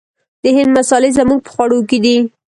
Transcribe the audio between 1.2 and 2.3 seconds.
په خوړو کې دي.